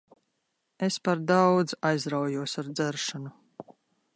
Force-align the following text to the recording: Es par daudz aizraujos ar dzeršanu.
Es 0.87 0.95
par 1.07 1.21
daudz 1.31 1.77
aizraujos 1.91 2.59
ar 2.63 2.73
dzeršanu. 2.81 3.35